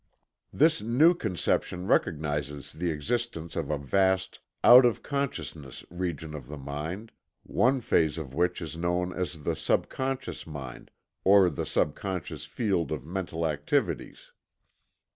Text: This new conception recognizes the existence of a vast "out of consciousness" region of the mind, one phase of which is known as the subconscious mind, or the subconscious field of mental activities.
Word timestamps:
This 0.51 0.81
new 0.81 1.13
conception 1.13 1.85
recognizes 1.85 2.73
the 2.73 2.89
existence 2.89 3.55
of 3.55 3.69
a 3.69 3.77
vast 3.77 4.39
"out 4.63 4.83
of 4.83 5.03
consciousness" 5.03 5.85
region 5.91 6.33
of 6.33 6.47
the 6.47 6.57
mind, 6.57 7.11
one 7.43 7.81
phase 7.81 8.17
of 8.17 8.33
which 8.33 8.63
is 8.63 8.75
known 8.75 9.13
as 9.13 9.43
the 9.43 9.55
subconscious 9.55 10.47
mind, 10.47 10.89
or 11.23 11.51
the 11.51 11.67
subconscious 11.67 12.45
field 12.47 12.91
of 12.91 13.05
mental 13.05 13.45
activities. 13.45 14.31